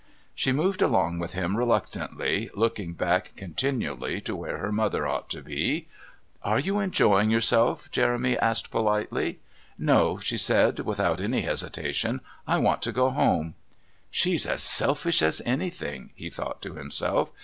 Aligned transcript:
She 0.33 0.51
moved 0.51 0.81
along 0.81 1.19
with 1.19 1.33
him 1.33 1.55
reluctantly, 1.55 2.49
looking 2.55 2.93
back 2.93 3.33
continually 3.35 4.19
to 4.21 4.35
where 4.35 4.57
her 4.57 4.71
mother 4.71 5.05
ought 5.07 5.29
to 5.29 5.43
be. 5.43 5.89
"Are 6.41 6.57
you 6.59 6.79
enjoying 6.79 7.29
yourself?" 7.29 7.87
Jeremy 7.91 8.35
asked 8.39 8.71
politely. 8.71 9.41
"No," 9.77 10.17
she 10.17 10.39
said, 10.39 10.79
without 10.79 11.21
any 11.21 11.41
hesitation, 11.41 12.21
"I 12.47 12.57
want 12.57 12.81
to 12.81 12.91
go 12.91 13.11
home." 13.11 13.53
"She's 14.09 14.47
as 14.47 14.63
selfish 14.63 15.21
as 15.21 15.39
anything," 15.45 16.09
he 16.15 16.31
thought 16.31 16.63
to 16.63 16.73
himself. 16.73 17.31